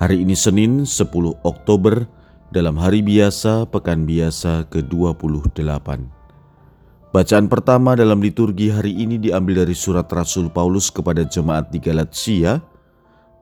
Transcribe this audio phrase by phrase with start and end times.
[0.00, 1.12] Hari ini Senin 10
[1.44, 2.08] Oktober
[2.48, 5.60] dalam hari biasa pekan biasa ke-28.
[7.12, 12.64] Bacaan pertama dalam liturgi hari ini diambil dari surat Rasul Paulus kepada jemaat di Galatia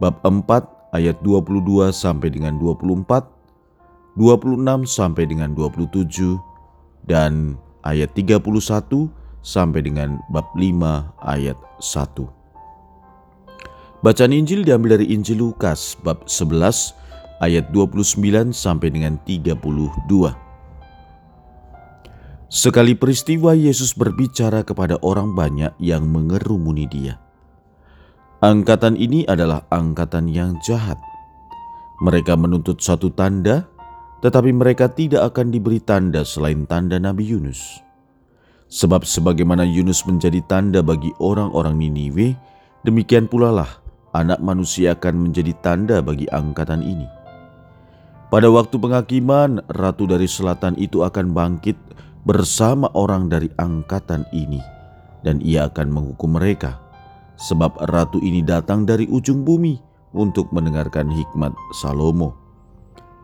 [0.02, 4.18] bab 4 ayat 22 sampai dengan 24, 26
[4.82, 6.42] sampai dengan 27
[7.06, 7.54] dan
[7.86, 8.42] ayat 31
[9.46, 10.74] sampai dengan bab 5
[11.22, 12.37] ayat 1.
[13.98, 16.94] Bacaan Injil diambil dari Injil Lukas bab 11
[17.42, 19.58] ayat 29 sampai dengan 32.
[22.46, 27.18] Sekali peristiwa Yesus berbicara kepada orang banyak yang mengerumuni dia.
[28.38, 31.02] Angkatan ini adalah angkatan yang jahat.
[31.98, 33.66] Mereka menuntut satu tanda,
[34.22, 37.82] tetapi mereka tidak akan diberi tanda selain tanda Nabi Yunus.
[38.70, 42.38] Sebab sebagaimana Yunus menjadi tanda bagi orang-orang Niniwe,
[42.86, 47.08] demikian pula lah anak manusia akan menjadi tanda bagi angkatan ini.
[48.28, 51.76] Pada waktu penghakiman, ratu dari selatan itu akan bangkit
[52.28, 54.60] bersama orang dari angkatan ini,
[55.24, 56.76] dan ia akan menghukum mereka,
[57.40, 59.80] sebab ratu ini datang dari ujung bumi
[60.12, 62.36] untuk mendengarkan hikmat Salomo.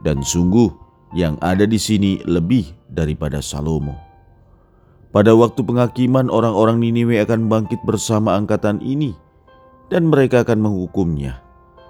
[0.00, 0.72] Dan sungguh,
[1.12, 3.92] yang ada di sini lebih daripada Salomo.
[5.12, 9.14] Pada waktu penghakiman, orang-orang Niniwe akan bangkit bersama angkatan ini
[9.88, 11.40] dan mereka akan menghukumnya.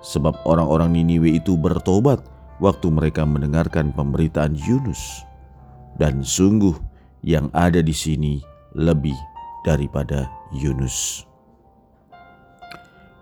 [0.05, 2.21] Sebab orang-orang Niniwe itu bertobat
[2.61, 5.25] waktu mereka mendengarkan pemberitaan Yunus.
[5.97, 6.75] Dan sungguh
[7.25, 8.43] yang ada di sini
[8.77, 9.17] lebih
[9.65, 11.25] daripada Yunus.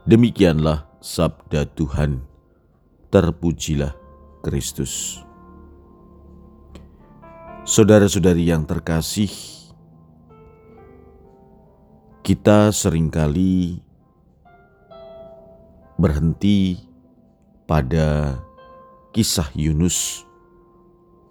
[0.09, 2.27] Demikianlah sabda Tuhan.
[3.13, 3.95] Terpujilah
[4.43, 5.23] Kristus.
[7.63, 9.31] Saudara-saudari yang terkasih,
[12.27, 13.79] kita sering kali
[16.03, 16.83] berhenti
[17.71, 18.43] pada
[19.15, 20.27] kisah Yunus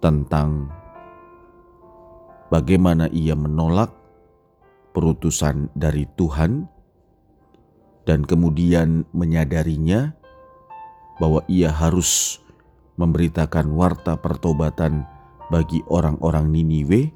[0.00, 0.72] tentang
[2.48, 3.92] bagaimana ia menolak
[4.96, 6.64] perutusan dari Tuhan
[8.08, 10.16] dan kemudian menyadarinya
[11.20, 12.40] bahwa ia harus
[12.96, 15.04] memberitakan warta pertobatan
[15.52, 17.12] bagi orang-orang Niniwe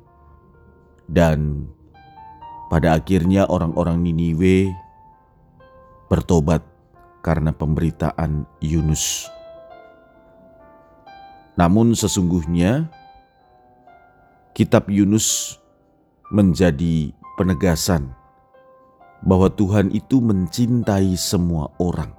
[1.08, 1.64] dan
[2.68, 4.76] pada akhirnya orang-orang Niniwe
[6.12, 6.75] bertobat
[7.26, 9.26] karena pemberitaan Yunus.
[11.58, 12.86] Namun sesungguhnya
[14.54, 15.58] kitab Yunus
[16.30, 18.14] menjadi penegasan
[19.26, 22.14] bahwa Tuhan itu mencintai semua orang.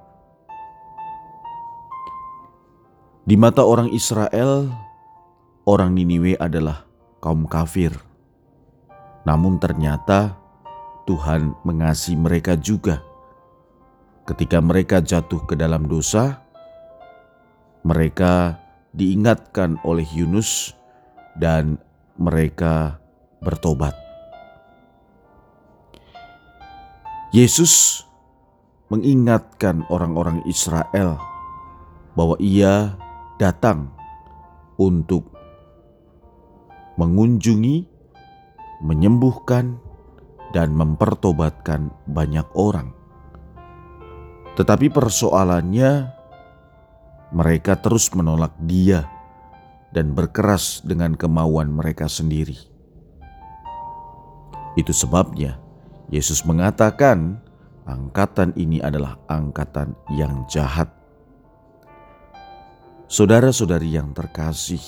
[3.24, 4.68] Di mata orang Israel,
[5.64, 6.84] orang Niniwe adalah
[7.24, 7.96] kaum kafir.
[9.24, 10.36] Namun ternyata
[11.08, 13.07] Tuhan mengasihi mereka juga
[14.28, 16.44] Ketika mereka jatuh ke dalam dosa,
[17.80, 18.60] mereka
[18.92, 20.76] diingatkan oleh Yunus
[21.40, 21.80] dan
[22.20, 23.00] mereka
[23.40, 23.96] bertobat.
[27.32, 28.04] Yesus
[28.92, 31.16] mengingatkan orang-orang Israel
[32.12, 33.00] bahwa Ia
[33.40, 33.88] datang
[34.76, 35.24] untuk
[37.00, 37.88] mengunjungi,
[38.84, 39.80] menyembuhkan,
[40.52, 42.97] dan mempertobatkan banyak orang.
[44.58, 46.10] Tetapi persoalannya,
[47.30, 49.06] mereka terus menolak Dia
[49.94, 52.58] dan berkeras dengan kemauan mereka sendiri.
[54.74, 55.62] Itu sebabnya
[56.10, 57.38] Yesus mengatakan,
[57.86, 60.90] "Angkatan ini adalah angkatan yang jahat."
[63.06, 64.82] Saudara-saudari yang terkasih,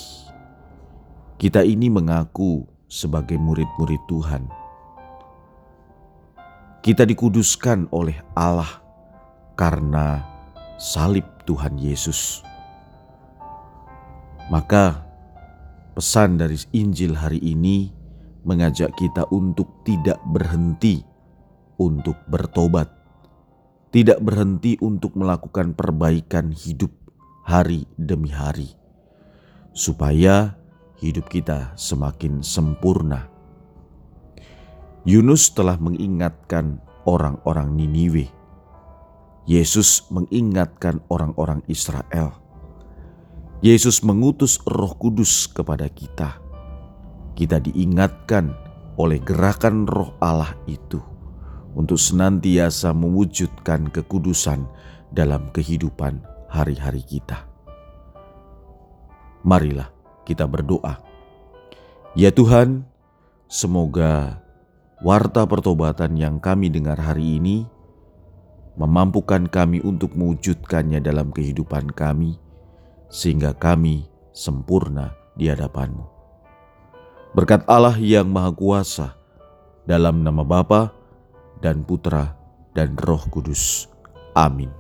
[1.38, 4.50] kita ini mengaku sebagai murid-murid Tuhan.
[6.82, 8.89] Kita dikuduskan oleh Allah
[9.60, 10.24] karena
[10.80, 12.40] salib Tuhan Yesus.
[14.48, 15.04] Maka
[15.92, 17.92] pesan dari Injil hari ini
[18.48, 21.04] mengajak kita untuk tidak berhenti
[21.76, 22.88] untuk bertobat,
[23.92, 26.88] tidak berhenti untuk melakukan perbaikan hidup
[27.44, 28.72] hari demi hari,
[29.76, 30.56] supaya
[31.04, 33.28] hidup kita semakin sempurna.
[35.04, 38.39] Yunus telah mengingatkan orang-orang Niniwe
[39.50, 42.38] Yesus mengingatkan orang-orang Israel.
[43.66, 46.38] Yesus mengutus Roh Kudus kepada kita.
[47.34, 48.54] Kita diingatkan
[48.94, 51.02] oleh gerakan Roh Allah itu
[51.74, 54.70] untuk senantiasa mewujudkan kekudusan
[55.10, 57.42] dalam kehidupan hari-hari kita.
[59.42, 59.90] Marilah
[60.22, 61.02] kita berdoa.
[62.14, 62.86] Ya Tuhan,
[63.50, 64.46] semoga
[65.02, 67.79] warta pertobatan yang kami dengar hari ini
[68.78, 72.38] memampukan kami untuk mewujudkannya dalam kehidupan kami
[73.10, 76.06] sehingga kami sempurna di hadapanmu.
[77.34, 79.14] Berkat Allah yang Maha Kuasa,
[79.86, 80.90] dalam nama Bapa
[81.62, 82.34] dan Putra
[82.74, 83.86] dan Roh Kudus.
[84.34, 84.79] Amin.